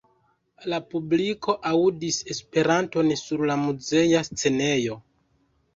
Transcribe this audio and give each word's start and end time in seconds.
La 0.71 0.79
publiko 0.93 1.55
aŭdis 1.73 2.17
Esperanton 2.35 3.15
sur 3.27 3.47
la 3.53 3.61
muzea 3.67 4.25
scenejo. 4.33 5.01